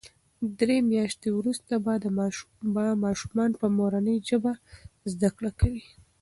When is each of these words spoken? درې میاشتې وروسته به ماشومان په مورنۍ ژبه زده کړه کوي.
درې 0.59 0.77
میاشتې 0.91 1.29
وروسته 1.37 1.73
به 2.73 2.83
ماشومان 3.03 3.51
په 3.61 3.65
مورنۍ 3.77 4.17
ژبه 4.29 4.53
زده 5.11 5.29
کړه 5.37 5.51
کوي. 5.59 5.83